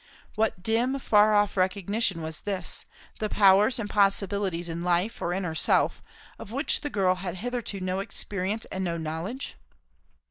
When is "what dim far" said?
0.33-1.35